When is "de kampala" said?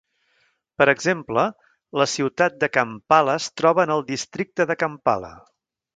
2.63-3.35, 4.73-5.35